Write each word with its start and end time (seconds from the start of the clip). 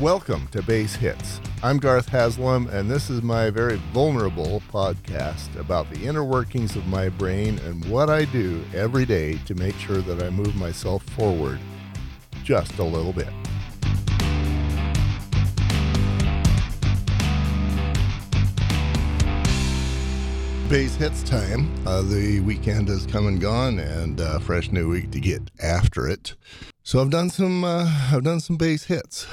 Welcome 0.00 0.46
to 0.52 0.62
Base 0.62 0.94
Hits. 0.94 1.40
I'm 1.60 1.78
Garth 1.78 2.08
Haslam, 2.08 2.68
and 2.68 2.88
this 2.88 3.10
is 3.10 3.20
my 3.20 3.50
very 3.50 3.78
vulnerable 3.92 4.62
podcast 4.70 5.58
about 5.58 5.90
the 5.90 6.06
inner 6.06 6.22
workings 6.22 6.76
of 6.76 6.86
my 6.86 7.08
brain 7.08 7.58
and 7.66 7.84
what 7.86 8.08
I 8.08 8.26
do 8.26 8.62
every 8.72 9.04
day 9.04 9.38
to 9.46 9.56
make 9.56 9.74
sure 9.74 9.96
that 9.96 10.22
I 10.22 10.30
move 10.30 10.54
myself 10.54 11.02
forward 11.02 11.58
just 12.44 12.78
a 12.78 12.84
little 12.84 13.12
bit. 13.12 13.26
Base 20.70 20.94
hits 20.94 21.24
time. 21.24 21.74
Uh, 21.84 22.02
the 22.02 22.40
weekend 22.46 22.86
has 22.86 23.04
come 23.04 23.26
and 23.26 23.40
gone, 23.40 23.80
and 23.80 24.20
uh, 24.20 24.38
fresh 24.38 24.70
new 24.70 24.88
week 24.90 25.10
to 25.10 25.18
get 25.18 25.50
after 25.60 26.06
it. 26.06 26.36
So 26.84 27.00
I've 27.00 27.10
done 27.10 27.30
some. 27.30 27.64
Uh, 27.64 27.90
I've 28.12 28.22
done 28.22 28.38
some 28.38 28.56
base 28.56 28.84
hits. 28.84 29.26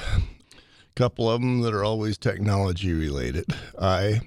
Couple 0.96 1.30
of 1.30 1.42
them 1.42 1.60
that 1.60 1.74
are 1.74 1.84
always 1.84 2.16
technology 2.16 2.90
related. 2.90 3.44
I 3.78 4.22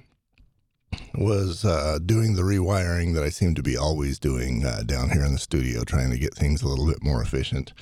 was 1.14 1.64
uh, 1.64 1.98
doing 2.06 2.36
the 2.36 2.42
rewiring 2.42 3.12
that 3.14 3.24
I 3.24 3.28
seem 3.28 3.56
to 3.56 3.62
be 3.62 3.76
always 3.76 4.20
doing 4.20 4.64
uh, 4.64 4.84
down 4.86 5.10
here 5.10 5.24
in 5.24 5.32
the 5.32 5.40
studio, 5.40 5.82
trying 5.82 6.10
to 6.10 6.18
get 6.18 6.32
things 6.32 6.62
a 6.62 6.68
little 6.68 6.86
bit 6.86 7.02
more 7.02 7.20
efficient. 7.20 7.72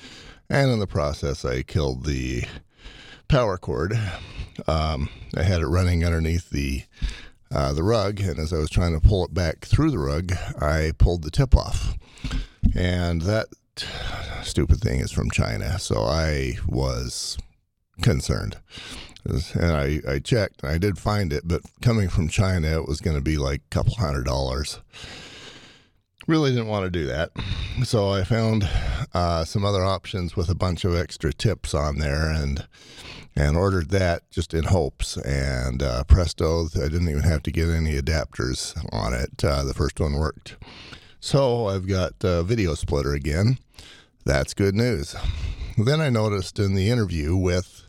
And 0.48 0.70
in 0.70 0.78
the 0.78 0.86
process, 0.86 1.44
I 1.44 1.64
killed 1.64 2.06
the 2.06 2.44
power 3.28 3.58
cord. 3.58 3.92
Um, 4.66 5.10
I 5.36 5.42
had 5.42 5.60
it 5.60 5.66
running 5.66 6.02
underneath 6.02 6.48
the 6.48 6.84
uh, 7.50 7.74
the 7.74 7.82
rug, 7.82 8.20
and 8.20 8.38
as 8.38 8.54
I 8.54 8.56
was 8.58 8.70
trying 8.70 8.98
to 8.98 9.06
pull 9.06 9.22
it 9.26 9.34
back 9.34 9.66
through 9.66 9.90
the 9.90 9.98
rug, 9.98 10.32
I 10.62 10.92
pulled 10.96 11.24
the 11.24 11.30
tip 11.30 11.54
off, 11.54 11.94
and 12.74 13.20
that 13.22 13.48
stupid 14.42 14.80
thing 14.80 15.00
is 15.00 15.12
from 15.12 15.30
China. 15.30 15.78
So 15.78 16.04
I 16.04 16.54
was 16.66 17.36
concerned, 18.02 18.56
and 19.24 19.72
I 19.72 20.00
I 20.08 20.18
checked, 20.18 20.64
I 20.64 20.78
did 20.78 20.98
find 20.98 21.32
it, 21.32 21.42
but 21.46 21.62
coming 21.82 22.08
from 22.08 22.28
China, 22.28 22.68
it 22.68 22.88
was 22.88 23.00
going 23.00 23.16
to 23.16 23.22
be 23.22 23.36
like 23.36 23.60
a 23.60 23.74
couple 23.74 23.94
hundred 23.94 24.24
dollars. 24.24 24.80
Really 26.26 26.50
didn't 26.50 26.66
want 26.66 26.84
to 26.84 26.90
do 26.90 27.06
that, 27.06 27.30
so 27.84 28.10
I 28.10 28.22
found 28.22 28.68
uh, 29.14 29.44
some 29.44 29.64
other 29.64 29.82
options 29.82 30.36
with 30.36 30.50
a 30.50 30.54
bunch 30.54 30.84
of 30.84 30.94
extra 30.94 31.32
tips 31.32 31.72
on 31.72 31.98
there, 31.98 32.30
and 32.30 32.66
and 33.34 33.56
ordered 33.56 33.90
that 33.90 34.28
just 34.30 34.52
in 34.52 34.64
hopes. 34.64 35.16
And 35.16 35.82
uh, 35.82 36.04
presto, 36.04 36.66
I 36.74 36.88
didn't 36.88 37.08
even 37.08 37.22
have 37.22 37.42
to 37.44 37.52
get 37.52 37.68
any 37.68 37.98
adapters 37.98 38.76
on 38.92 39.14
it. 39.14 39.42
Uh, 39.44 39.64
the 39.64 39.74
first 39.74 40.00
one 40.00 40.14
worked. 40.14 40.56
So 41.20 41.68
I've 41.68 41.86
got 41.86 42.14
a 42.22 42.42
video 42.42 42.74
splitter 42.74 43.12
again. 43.14 43.58
That's 44.24 44.54
good 44.54 44.74
news. 44.74 45.16
Then 45.76 46.00
I 46.00 46.10
noticed 46.10 46.58
in 46.58 46.74
the 46.74 46.90
interview 46.90 47.36
with 47.36 47.87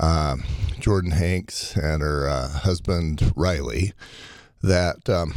uh, 0.00 0.36
Jordan 0.80 1.12
Hanks 1.12 1.76
and 1.76 2.02
her 2.02 2.28
uh, 2.28 2.48
husband 2.48 3.32
Riley 3.36 3.92
that. 4.62 5.08
Um, 5.08 5.34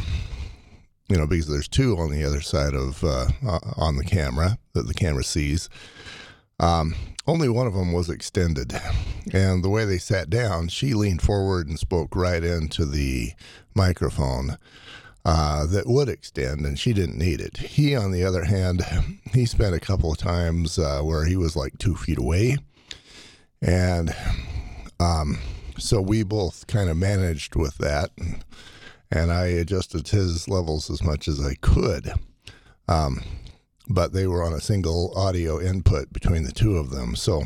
you 1.10 1.18
know, 1.18 1.26
because 1.26 1.48
there's 1.48 1.68
two 1.68 1.98
on 1.98 2.10
the 2.10 2.24
other 2.24 2.40
side 2.40 2.72
of 2.72 3.04
uh, 3.04 3.26
on 3.76 3.96
the 3.96 4.04
camera 4.04 4.58
that 4.72 4.86
the 4.86 4.94
camera 4.94 5.22
sees. 5.22 5.68
Um, 6.58 6.94
only 7.26 7.48
one 7.48 7.66
of 7.66 7.74
them 7.74 7.92
was 7.92 8.08
extended. 8.08 8.72
And 9.32 9.64
the 9.64 9.70
way 9.70 9.84
they 9.84 9.98
sat 9.98 10.30
down, 10.30 10.68
she 10.68 10.94
leaned 10.94 11.22
forward 11.22 11.68
and 11.68 11.78
spoke 11.78 12.14
right 12.14 12.42
into 12.42 12.84
the 12.84 13.32
microphone 13.74 14.56
uh, 15.24 15.66
that 15.66 15.86
would 15.86 16.08
extend, 16.08 16.66
and 16.66 16.78
she 16.78 16.92
didn't 16.92 17.16
need 17.16 17.40
it. 17.40 17.56
He, 17.56 17.96
on 17.96 18.12
the 18.12 18.24
other 18.24 18.44
hand, 18.44 18.82
he 19.32 19.46
spent 19.46 19.74
a 19.74 19.80
couple 19.80 20.12
of 20.12 20.18
times 20.18 20.78
uh, 20.78 21.00
where 21.00 21.24
he 21.24 21.36
was 21.36 21.56
like 21.56 21.78
two 21.78 21.96
feet 21.96 22.18
away. 22.18 22.58
And 23.62 24.14
um, 25.04 25.38
so 25.78 26.00
we 26.00 26.22
both 26.22 26.66
kind 26.66 26.88
of 26.88 26.96
managed 26.96 27.56
with 27.56 27.76
that. 27.78 28.10
And 29.10 29.30
I 29.30 29.46
adjusted 29.46 30.08
his 30.08 30.48
levels 30.48 30.90
as 30.90 31.02
much 31.02 31.28
as 31.28 31.44
I 31.44 31.54
could. 31.60 32.12
Um, 32.88 33.20
but 33.88 34.12
they 34.12 34.26
were 34.26 34.42
on 34.42 34.52
a 34.52 34.60
single 34.60 35.12
audio 35.16 35.60
input 35.60 36.12
between 36.12 36.44
the 36.44 36.52
two 36.52 36.76
of 36.78 36.90
them. 36.90 37.16
So 37.16 37.44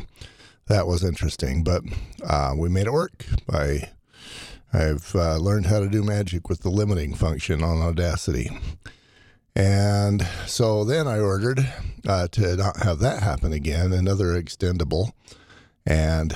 that 0.67 0.87
was 0.87 1.03
interesting. 1.03 1.63
But 1.63 1.83
uh, 2.25 2.53
we 2.57 2.69
made 2.69 2.87
it 2.87 2.93
work. 2.93 3.25
I 3.51 3.89
I've 4.71 5.15
uh, 5.15 5.37
learned 5.37 5.65
how 5.65 5.79
to 5.79 5.89
do 5.89 6.03
magic 6.03 6.47
with 6.47 6.61
the 6.61 6.69
limiting 6.69 7.15
function 7.15 7.63
on 7.63 7.81
Audacity. 7.81 8.51
And 9.55 10.25
so 10.45 10.83
then 10.83 11.07
I 11.07 11.19
ordered 11.19 11.67
uh, 12.07 12.27
to 12.29 12.55
not 12.55 12.77
have 12.83 12.99
that 12.99 13.23
happen 13.23 13.51
again 13.51 13.91
another 13.91 14.39
extendable. 14.41 15.11
And 15.87 16.35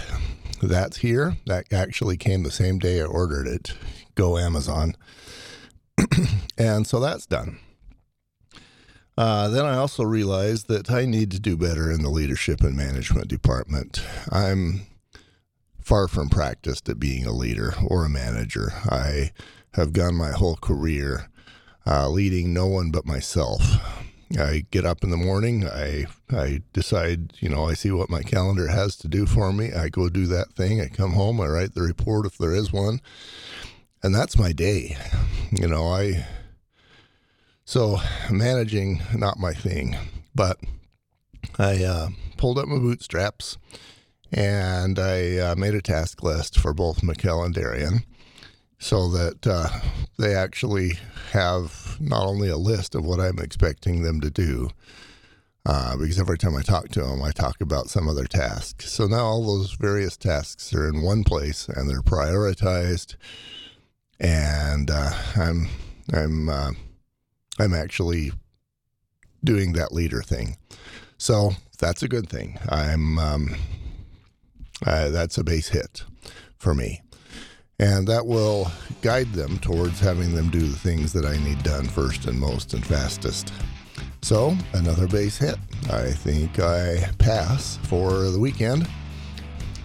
that's 0.67 0.97
here. 0.97 1.37
That 1.45 1.71
actually 1.71 2.17
came 2.17 2.43
the 2.43 2.51
same 2.51 2.79
day 2.79 3.01
I 3.01 3.05
ordered 3.05 3.47
it. 3.47 3.73
Go 4.15 4.37
Amazon. 4.37 4.95
and 6.57 6.85
so 6.87 6.99
that's 6.99 7.25
done. 7.25 7.59
Uh, 9.15 9.47
then 9.49 9.65
I 9.65 9.75
also 9.75 10.03
realized 10.03 10.67
that 10.69 10.89
I 10.89 11.05
need 11.05 11.31
to 11.31 11.39
do 11.39 11.55
better 11.55 11.91
in 11.91 12.01
the 12.01 12.09
leadership 12.09 12.61
and 12.61 12.75
management 12.75 13.27
department. 13.27 14.03
I'm 14.31 14.87
far 15.79 16.07
from 16.07 16.29
practiced 16.29 16.89
at 16.89 16.99
being 16.99 17.25
a 17.25 17.31
leader 17.31 17.75
or 17.85 18.05
a 18.05 18.09
manager. 18.09 18.71
I 18.89 19.31
have 19.73 19.93
gone 19.93 20.15
my 20.15 20.31
whole 20.31 20.55
career 20.55 21.29
uh, 21.85 22.09
leading 22.09 22.53
no 22.53 22.65
one 22.67 22.89
but 22.89 23.05
myself. 23.05 24.02
I 24.37 24.65
get 24.71 24.85
up 24.85 25.03
in 25.03 25.09
the 25.09 25.17
morning. 25.17 25.67
I 25.67 26.05
I 26.31 26.61
decide, 26.73 27.33
you 27.39 27.49
know, 27.49 27.65
I 27.65 27.73
see 27.73 27.91
what 27.91 28.09
my 28.09 28.21
calendar 28.21 28.67
has 28.67 28.95
to 28.97 29.07
do 29.07 29.25
for 29.25 29.53
me. 29.53 29.73
I 29.73 29.89
go 29.89 30.09
do 30.09 30.25
that 30.27 30.53
thing. 30.53 30.81
I 30.81 30.87
come 30.87 31.11
home. 31.11 31.39
I 31.39 31.47
write 31.47 31.73
the 31.75 31.81
report 31.81 32.25
if 32.25 32.37
there 32.37 32.53
is 32.53 32.73
one, 32.73 32.99
and 34.01 34.13
that's 34.13 34.37
my 34.37 34.51
day. 34.51 34.97
You 35.51 35.67
know, 35.67 35.87
I 35.87 36.25
so 37.65 37.99
managing, 38.29 39.01
not 39.15 39.39
my 39.39 39.53
thing, 39.53 39.95
but 40.35 40.57
I 41.57 41.83
uh, 41.83 42.09
pulled 42.37 42.57
up 42.57 42.67
my 42.67 42.77
bootstraps 42.77 43.57
and 44.31 44.97
I 44.99 45.37
uh, 45.37 45.55
made 45.55 45.75
a 45.75 45.81
task 45.81 46.23
list 46.23 46.59
for 46.59 46.73
both 46.73 47.01
Mikkel 47.01 47.45
and 47.45 47.53
Darian 47.53 48.03
so 48.83 49.07
that 49.07 49.47
uh, 49.47 49.69
they 50.19 50.35
actually 50.35 50.91
have 51.31 51.95
not 52.01 52.25
only 52.25 52.49
a 52.49 52.57
list 52.57 52.95
of 52.95 53.05
what 53.05 53.17
I'm 53.17 53.39
expecting 53.39 54.03
them 54.03 54.19
to 54.19 54.29
do, 54.29 54.71
uh, 55.65 55.95
because 55.95 56.19
every 56.19 56.37
time 56.37 56.57
I 56.57 56.63
talk 56.63 56.89
to 56.89 57.01
them, 57.01 57.21
I 57.21 57.31
talk 57.31 57.61
about 57.61 57.89
some 57.89 58.09
other 58.09 58.25
task. 58.25 58.81
So 58.81 59.07
now 59.07 59.23
all 59.23 59.45
those 59.45 59.71
various 59.71 60.17
tasks 60.17 60.73
are 60.73 60.89
in 60.89 61.01
one 61.01 61.23
place 61.23 61.69
and 61.69 61.89
they're 61.89 62.01
prioritized, 62.01 63.15
and 64.19 64.91
uh, 64.91 65.11
I'm 65.37 65.69
I'm 66.11 66.49
uh, 66.49 66.71
I'm 67.59 67.73
actually 67.73 68.33
doing 69.45 69.71
that 69.73 69.93
leader 69.93 70.21
thing. 70.21 70.57
So 71.17 71.51
that's 71.79 72.03
a 72.03 72.09
good 72.09 72.27
thing. 72.27 72.59
I'm 72.67 73.17
um, 73.17 73.55
uh, 74.85 75.07
that's 75.07 75.37
a 75.37 75.43
base 75.45 75.69
hit 75.69 76.03
for 76.57 76.75
me. 76.75 77.02
And 77.83 78.07
that 78.07 78.25
will 78.25 78.71
guide 79.01 79.33
them 79.33 79.59
towards 79.59 79.99
having 79.99 80.33
them 80.33 80.49
do 80.49 80.61
the 80.61 80.79
things 80.79 81.11
that 81.11 81.25
I 81.25 81.35
need 81.43 81.61
done 81.63 81.85
first 81.85 82.27
and 82.27 82.39
most 82.39 82.73
and 82.73 82.85
fastest. 82.85 83.51
So, 84.21 84.55
another 84.71 85.05
base 85.05 85.37
hit. 85.37 85.57
I 85.91 86.11
think 86.11 86.61
I 86.61 87.09
pass 87.17 87.77
for 87.83 88.29
the 88.29 88.39
weekend. 88.39 88.87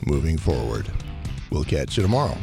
Moving 0.06 0.38
forward. 0.38 0.88
We'll 1.50 1.64
catch 1.64 1.96
you 1.96 2.04
tomorrow. 2.04 2.38